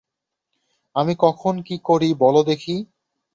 [0.95, 2.75] আমি কখন কী করি বলো দেখি।